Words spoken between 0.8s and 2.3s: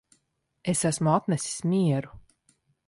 esmu atnesis mieru